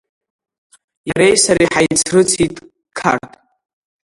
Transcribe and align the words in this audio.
Иареи 1.09 1.35
сареи 1.43 1.71
ҳаицрыҵит 1.73 2.55
Қарҭ. 2.97 3.31